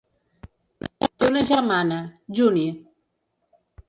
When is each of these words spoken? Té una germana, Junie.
Té 1.07 1.29
una 1.31 1.43
germana, 1.49 1.99
Junie. 2.39 2.73